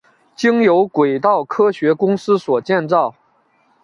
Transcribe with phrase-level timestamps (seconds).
[0.35, 3.13] 经由轨道科学公司所建造。